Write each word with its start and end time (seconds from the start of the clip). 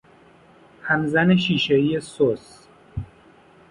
همزن 0.81 1.35
شیشه 1.37 1.73
ای 1.75 2.01
سس 2.01 2.67